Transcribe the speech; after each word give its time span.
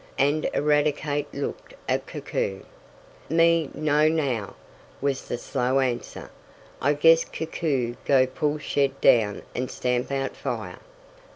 and 0.17 0.49
Eradicate 0.55 1.31
looked 1.31 1.75
at 1.87 2.07
Koku. 2.07 2.61
"Me 3.29 3.69
no 3.75 4.07
know," 4.09 4.55
was 4.99 5.27
the 5.27 5.37
slow 5.37 5.79
answer. 5.79 6.31
"I 6.81 6.93
guess 6.93 7.23
Koku 7.23 7.93
go 8.03 8.25
pull 8.25 8.57
shed 8.57 8.99
down 8.99 9.43
and 9.53 9.69
stamp 9.69 10.11
out 10.11 10.35
fire." 10.35 10.79